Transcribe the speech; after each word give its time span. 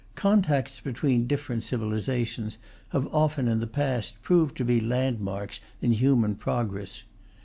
Contacts 0.15 0.79
between 0.79 1.27
different 1.27 1.63
civilizations 1.63 2.57
have 2.89 3.05
often 3.13 3.47
in 3.47 3.59
the 3.59 3.67
past 3.67 4.19
proved 4.23 4.57
to 4.57 4.65
be 4.65 4.81
landmarks 4.81 5.59
in 5.79 5.91
human 5.91 6.33
progress. 6.33 7.03